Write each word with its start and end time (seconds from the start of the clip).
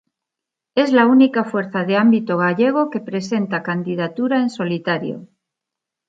Es 0.73 0.91
la 0.93 1.05
única 1.05 1.43
fuerza 1.43 1.83
de 1.83 1.95
ámbito 1.95 2.35
gallego 2.39 2.89
que 2.89 3.01
presenta 3.01 3.61
candidatura 3.61 4.39
en 4.41 4.49
solitario. 4.49 5.27